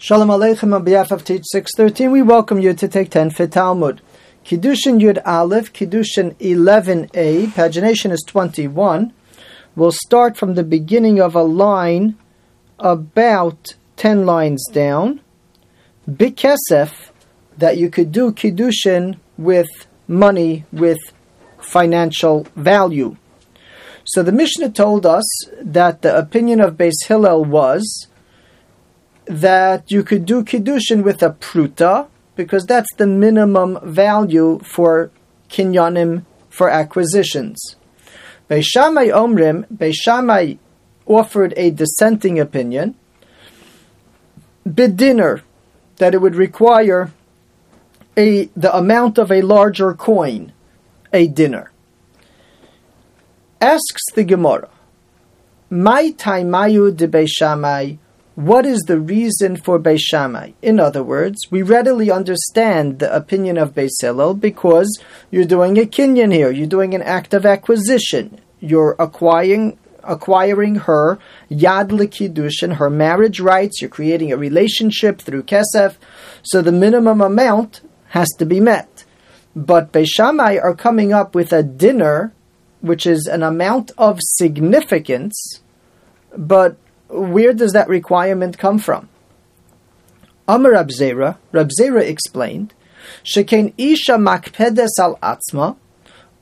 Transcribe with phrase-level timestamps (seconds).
[0.00, 4.00] Shalom Aleichem on behalf of Teach 613, we welcome you to take 10 for Talmud.
[4.44, 9.12] Kiddushin Yud Aleph, Kiddushin 11a, pagination is 21.
[9.74, 12.16] We'll start from the beginning of a line
[12.78, 15.20] about 10 lines down.
[16.08, 17.10] Bikesef,
[17.56, 20.98] that you could do Kiddushin with money, with
[21.58, 23.16] financial value.
[24.04, 25.26] So the Mishnah told us
[25.60, 28.06] that the opinion of Beis Hillel was
[29.28, 35.10] that you could do kiddushin with a pruta because that's the minimum value for
[35.50, 37.76] kinyanim for acquisitions.
[38.48, 40.58] Beishamai Omrim, Beishamai
[41.06, 42.94] offered a dissenting opinion,
[44.66, 45.42] bidinar,
[45.96, 47.12] that it would require
[48.16, 50.52] a the amount of a larger coin,
[51.12, 51.70] a dinar.
[53.60, 54.68] Asks the Gemara,
[55.70, 57.98] Mai taimayu de Beishamai,
[58.38, 60.52] what is the reason for Beis Shammai?
[60.62, 64.96] In other words, we readily understand the opinion of Beis because
[65.32, 66.52] you're doing a kinyan here.
[66.52, 68.40] You're doing an act of acquisition.
[68.60, 71.18] You're acquiring acquiring her
[71.50, 73.80] yad likidushin, her marriage rights.
[73.80, 75.96] You're creating a relationship through kesef,
[76.44, 77.80] so the minimum amount
[78.10, 79.04] has to be met.
[79.56, 82.32] But Beis Shammai are coming up with a dinar,
[82.82, 85.60] which is an amount of significance,
[86.36, 86.76] but
[87.08, 89.08] where does that requirement come from?
[90.46, 92.74] Amar Rabzera, Rabzera explained,
[93.24, 95.76] Sheken Isha Makpedes al Atzma,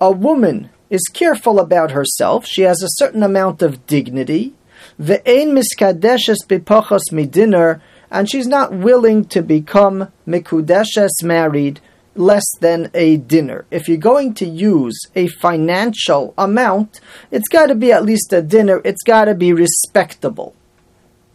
[0.00, 4.54] a woman is careful about herself, she has a certain amount of dignity,
[5.00, 11.80] Ve'ein miskadeshes bipachos midiner, and she's not willing to become mikudeshes married
[12.18, 13.66] less than a dinar.
[13.70, 17.00] If you're going to use a financial amount,
[17.30, 20.54] it's got to be at least a dinar, it's got to be respectable.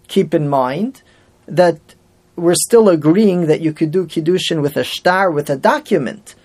[0.07, 1.03] Keep in mind
[1.45, 1.79] that
[2.35, 6.35] we're still agreeing that you could do Kiddushin with a shtar, with a document,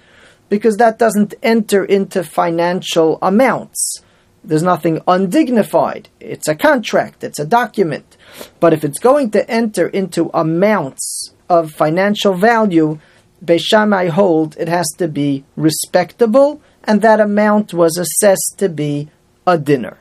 [0.49, 4.03] because that doesn't enter into financial amounts.
[4.45, 6.09] There's nothing undignified.
[6.21, 8.17] It's a contract, it's a document.
[8.61, 12.99] But if it's going to enter into amounts of financial value,
[13.45, 19.11] Beis Shammai hold it has to be respectable, and that amount was assessed to be
[19.47, 19.99] a dinar.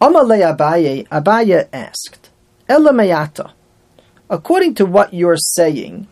[0.00, 2.30] Amalei Abaye, Abaye asked,
[2.68, 3.52] Elamayata,
[4.30, 6.06] according to what you're saying,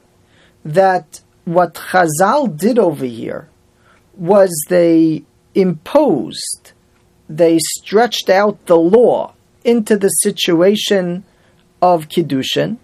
[0.64, 3.48] that what Chazal did over here
[4.14, 5.22] was they
[5.54, 6.72] imposed,
[7.28, 9.32] they stretched out the law
[9.64, 11.24] into the situation
[11.80, 12.78] of Kiddushin,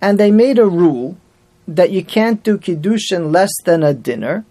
[0.00, 1.18] and they made a rule
[1.68, 4.44] that you can't do Kiddushin less than a dinar.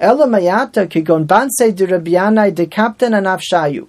[0.00, 3.88] Elamayata kigon banse de Rabbi Yanai de Kapten and Avshayu.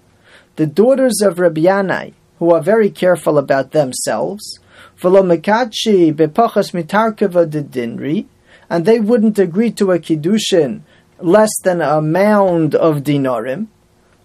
[0.56, 4.58] The daughters of Rabbi Yanai, who are very careful about themselves,
[5.00, 8.26] Velomikachi bepachas mitarkava de dinri,
[8.68, 10.80] and they wouldn't agree to a kiddushin
[11.18, 13.66] less than a mound of dinarim.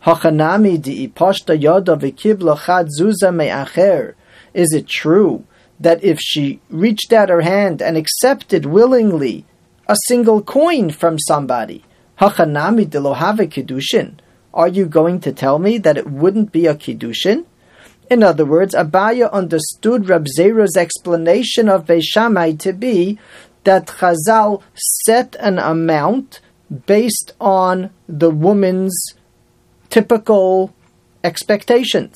[0.04, 4.16] Hachanami di ipashta yoda v'kibla chad zuza me'acher.
[4.54, 5.46] Is it true
[5.80, 9.46] that if she reached out her hand and accepted willingly
[9.88, 11.84] a single coin from somebody,
[12.20, 14.16] hachanami de kiddushin,
[14.54, 17.46] are you going to tell me that it wouldn't be a kiddushin?
[18.10, 23.20] In other words, Abaye understood Rab Zera's explanation of Beishamai to be
[23.64, 26.40] that Chazal set an amount
[26.86, 28.96] based on the woman's
[29.90, 30.74] typical
[31.24, 32.16] expectations.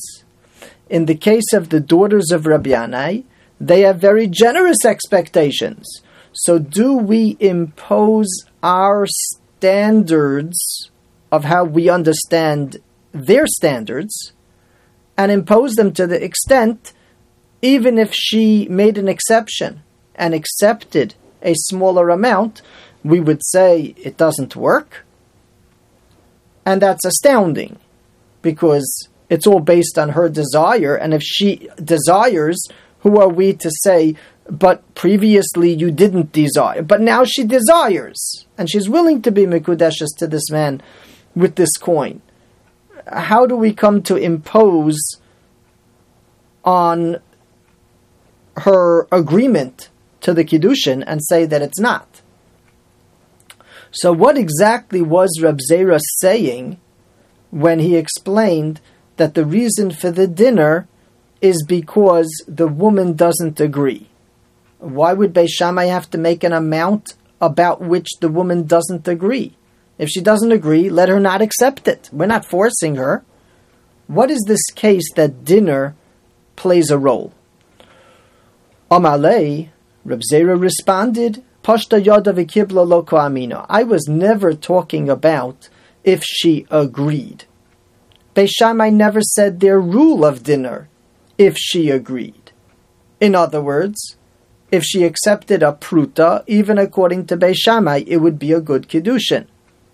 [0.89, 3.23] In the case of the daughters of Rabbi Yanai,
[3.59, 6.01] they have very generous expectations.
[6.31, 8.29] So, do we impose
[8.63, 10.89] our standards
[11.31, 12.77] of how we understand
[13.11, 14.33] their standards
[15.17, 16.93] and impose them to the extent,
[17.61, 19.83] even if she made an exception
[20.15, 22.61] and accepted a smaller amount,
[23.03, 25.05] we would say it doesn't work.
[26.65, 27.79] And that's astounding
[28.41, 30.95] because it's all based on her desire.
[30.95, 32.61] And if she desires,
[32.99, 34.15] who are we to say,
[34.49, 36.81] but previously you didn't desire?
[36.81, 40.81] But now she desires and she's willing to be Mikudeshes to this man
[41.35, 42.21] with this coin?
[43.11, 44.99] How do we come to impose
[46.63, 47.17] on
[48.57, 49.89] her agreement
[50.21, 52.21] to the Kiddushin and say that it's not?
[53.91, 56.79] So, what exactly was Reb Zera saying
[57.49, 58.81] when he explained
[59.17, 60.87] that the reason for the dinar
[61.41, 64.09] is because the woman doesn't agree?
[64.79, 69.55] Why would Beis Shammai have to make an amount about which the woman doesn't agree?
[69.97, 72.09] If she doesn't agree, let her not accept it.
[72.11, 73.23] We're not forcing her.
[74.07, 75.95] What is this case that dinar
[76.55, 77.33] plays a role?
[78.89, 79.69] Amalei,
[80.05, 83.65] Reb Zera responded, Pashta Yada Vikibla Loko Amino.
[83.69, 85.69] I was never talking about
[86.03, 87.43] if she agreed.
[88.33, 90.87] Beishamai never said their rule of dinar
[91.39, 92.51] if she agreed.
[93.19, 94.17] In other words,
[94.71, 99.47] if she accepted a pruta, even according to Beishamai, it would be a good kiddushin,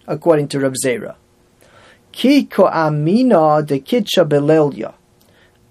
[0.07, 1.15] according to Reb Zera.
[2.11, 4.95] Ki amina de kitcha belelya.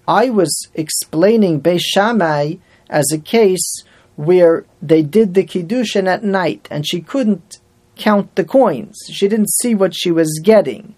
[0.07, 3.83] I was explaining Beishamai as a case
[4.15, 7.59] where they did the kiddushin at night and she couldn't
[7.97, 8.97] count the coins.
[9.11, 10.95] She didn't see what she was getting.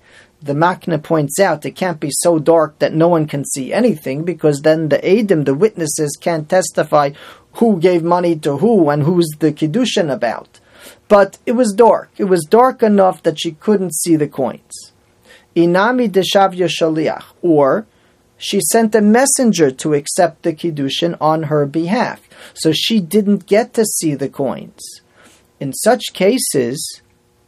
[0.48, 4.24] The Makna points out it can't be so dark that no one can see anything
[4.24, 7.12] because then the Adim, the witnesses, can't testify
[7.56, 10.62] who gave money to who and who's the Kiddushin about.
[11.10, 12.12] But it was dark.
[12.18, 14.94] It was dark enough that she couldn't see the coins.
[15.54, 17.86] Inami deshavya shaliach, or
[18.38, 22.22] she sent a messenger to accept the Kiddushin on her behalf.
[22.54, 25.02] So she didn't get to see the coins.
[25.60, 27.02] In such cases,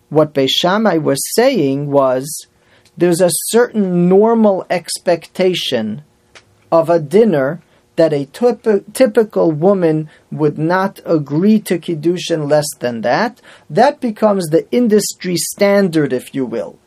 [0.09, 2.47] what Beishamai was saying was
[2.99, 6.03] there's a certain normal expectation
[6.69, 7.61] of a dinar
[7.95, 8.25] that a
[8.93, 13.41] typical woman would not agree to kiddushin less than that.
[13.69, 16.77] That becomes the industry standard, if you will.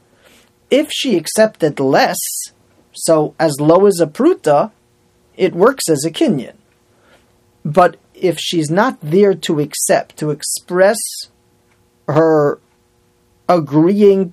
[0.70, 2.18] If she accepted less,
[2.92, 4.70] so as low as a pruta,
[5.36, 6.56] it works as a kinyan.
[7.64, 10.98] But if she's not there to accept, to express
[12.06, 12.58] her
[13.48, 14.32] agreeing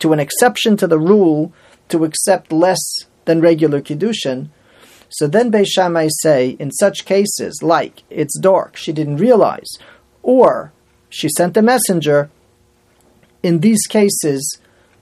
[0.00, 1.52] to an exception to the rule
[1.88, 2.80] to accept less
[3.24, 4.48] than regular kiddushin.
[5.08, 9.70] So then Beishamai say, in such cases, like it's dark, she didn't realize,
[10.22, 10.72] or
[11.08, 12.30] she sent a messenger.
[13.42, 14.58] In these cases,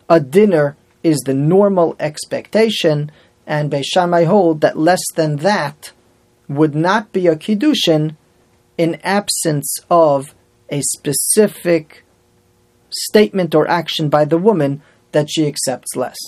[0.08, 3.10] a dinar is the normal expectation,
[3.46, 5.92] and Beishamai hold that less than that
[6.48, 8.16] would not be a kiddushin
[8.78, 10.34] in absence of
[10.70, 12.04] a specific
[12.90, 14.82] statement or action by the woman
[15.12, 16.18] that she accepts less.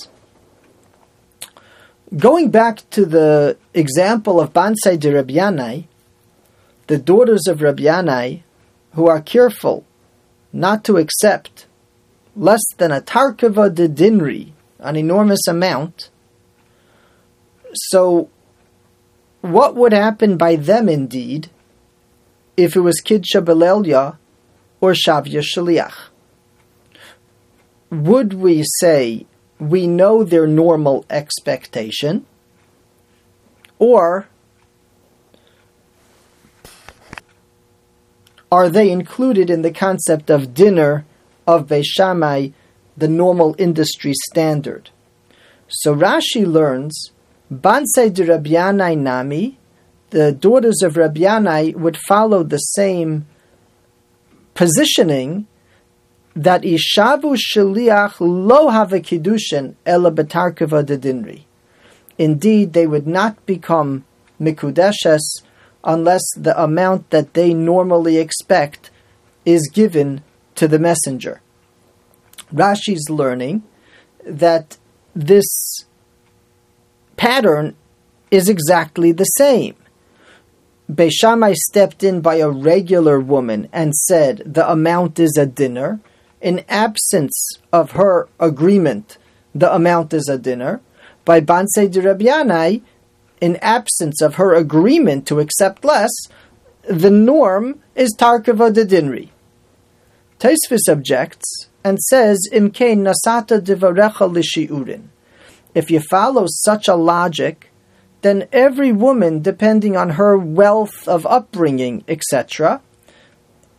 [2.16, 5.84] Going back to the example of Bansai de Rabbi Yanai,
[6.88, 8.42] the daughters of Rabbi Yanai,
[8.94, 9.84] who are careful
[10.52, 11.66] not to accept
[12.34, 16.10] less than a tarkava de dinri, an enormous amount.
[17.74, 18.28] So,
[19.40, 21.48] what would happen by them indeed
[22.56, 24.16] if it was Kidsha Belelya
[24.80, 26.09] or Shavya Shaliach?
[27.90, 29.26] Would we say
[29.58, 32.24] we know their normal expectation,
[33.78, 34.28] or
[38.52, 41.04] are they included in the concept of dinar
[41.46, 42.52] of Beishamai,
[42.96, 44.90] the normal industry standard?
[45.66, 47.10] So Rashi learns,
[47.52, 49.58] Bansei de Rabbi Yanai Nami,
[50.10, 53.26] the daughters of Rabbi Yanai would follow the same
[54.54, 55.46] positioning
[56.40, 61.42] that Ishavu Shaliach lo have a kiddushin ela betarkava dinri.
[62.16, 64.04] Indeed, they would not become
[64.40, 65.20] mikudeshes
[65.84, 68.90] unless the amount that they normally expect
[69.44, 70.22] is given
[70.54, 71.42] to the messenger.
[72.54, 73.62] Rashi's learning
[74.24, 74.78] that
[75.14, 75.84] this
[77.18, 77.76] pattern
[78.30, 79.76] is exactly the same.
[80.90, 86.00] Beishamai stepped in by a regular woman and said the amount is a dinar
[86.40, 89.18] in absence of her agreement,
[89.54, 90.80] the amount is a dinar.
[91.24, 92.82] By Bansei de
[93.40, 96.10] in absence of her agreement to accept less,
[96.88, 99.28] the norm is Tarkava de Dinri.
[100.38, 105.08] Tosfos objects and says, Imkein nasata divarecha lishiurin.
[105.74, 107.70] If you follow such a logic,
[108.22, 112.80] then every woman, depending on her wealth of upbringing, etc.,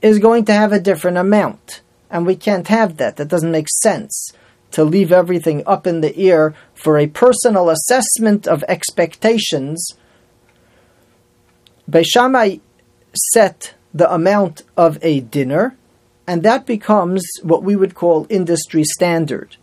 [0.02, 3.16] is going to have a different amount and we can't have that.
[3.16, 4.34] That doesn't make sense
[4.72, 9.86] to leave everything up in the air for a personal assessment of expectations.
[11.90, 12.62] Beishamai
[13.34, 15.76] set the amount of a dinar,
[16.28, 19.58] and that becomes what we would call industry standard.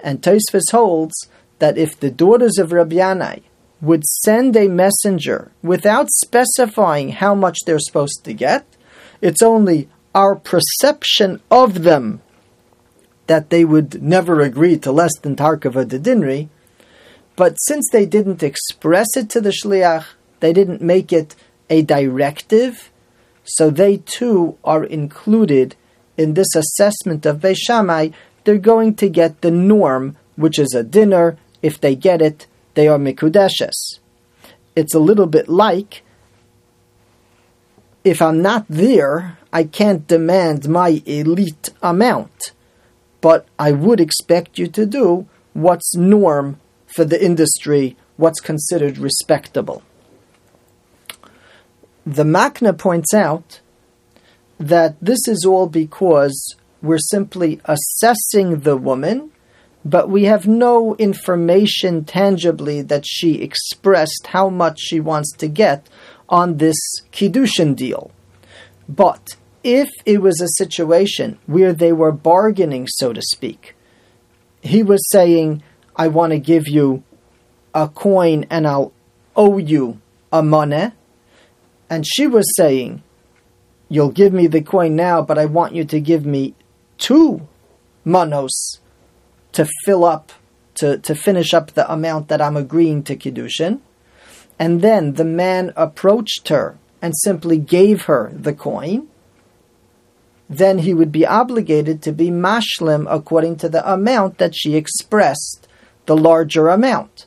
[0.00, 1.14] And Tosfos holds
[1.58, 3.40] that if the daughters of Rabbi
[3.80, 8.66] would send a messenger without specifying how much they're supposed to get,
[9.20, 12.22] it's only our perception of them
[13.26, 16.48] that they would never agree to less than Tarkava Dinri,
[17.36, 20.06] but since they didn't express it to the Shliach,
[20.40, 21.36] they didn't make it
[21.68, 22.90] a directive,
[23.44, 25.76] so they too are included
[26.16, 28.14] in this assessment of Beishamai.
[28.44, 31.36] They're going to get the norm, which is a dinar.
[31.60, 33.98] If they get it, they are Mikudeshes.
[34.74, 36.02] It's a little bit like
[38.06, 42.52] if I'm not there, I can't demand my elite amount,
[43.20, 46.60] but I would expect you to do what's norm
[46.94, 49.82] for the industry, what's considered respectable.
[52.06, 53.60] The Makna points out
[54.60, 59.32] that this is all because we're simply assessing the woman,
[59.84, 65.88] but we have no information tangibly that she expressed how much she wants to get
[66.28, 66.76] on this
[67.12, 68.10] Kiddushin deal.
[68.88, 73.74] But if it was a situation where they were bargaining, so to speak,
[74.62, 75.62] he was saying,
[75.96, 77.02] I want to give you
[77.74, 78.92] a coin and I'll
[79.34, 80.00] owe you
[80.32, 80.92] a money.
[81.88, 83.02] And she was saying,
[83.88, 86.54] You'll give me the coin now, but I want you to give me
[86.98, 87.46] two
[88.04, 88.80] manos
[89.52, 90.32] to fill up,
[90.74, 93.80] to, to finish up the amount that I'm agreeing to Kiddushin.
[94.58, 99.08] And then the man approached her and simply gave her the coin.
[100.48, 105.68] Then he would be obligated to be mashlim according to the amount that she expressed,
[106.06, 107.26] the larger amount.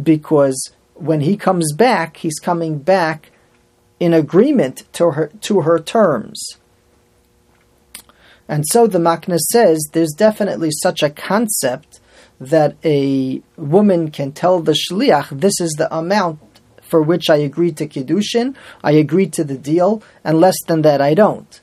[0.00, 3.30] Because when he comes back, he's coming back
[3.98, 6.58] in agreement to her to her terms.
[8.48, 12.00] And so the Makna says there's definitely such a concept
[12.38, 16.38] that a woman can tell the shliach, this is the amount
[16.88, 21.00] for which I agree to kiddushin, I agree to the deal, and less than that
[21.00, 21.60] I don't.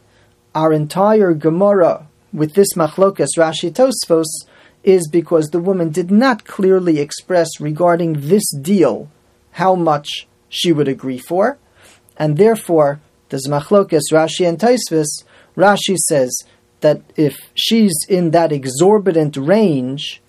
[0.53, 4.47] Our entire Gemara with this machlokas Rashi Tosfos
[4.83, 9.09] is because the woman did not clearly express regarding this deal
[9.51, 11.57] how much she would agree for,
[12.17, 12.99] and therefore,
[13.29, 15.23] there's machlokas Rashi and Tosfos.
[15.55, 16.35] Rashi says
[16.81, 20.21] that if she's in that exorbitant range,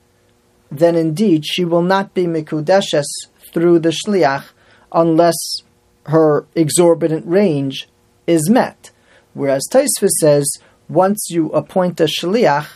[0.70, 3.04] then indeed she will not be mikudeshes
[3.52, 4.44] through the shliach
[4.94, 5.34] unless
[6.06, 7.88] her exorbitant range
[8.26, 8.90] is met.
[9.34, 10.46] Whereas Tosfos says
[10.88, 12.68] once you appoint a shliach,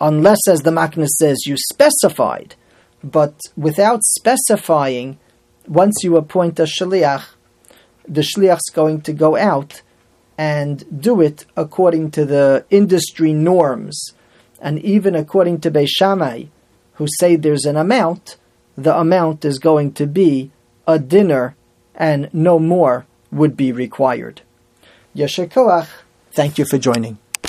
[0.00, 2.54] unless as the Makna says you specified,
[3.02, 5.18] but without specifying,
[5.66, 7.24] once you appoint a shliach,
[8.06, 9.82] the shliach's going to go out
[10.36, 14.12] and do it according to the industry norms,
[14.60, 16.48] and even according to Beishamai,
[16.94, 18.36] who say there's an amount,
[18.76, 20.50] the amount is going to be
[20.86, 21.54] a dinar,
[21.94, 24.42] and no more would be required.
[25.14, 25.88] Yesher Koach,
[26.32, 27.18] thank you for joining.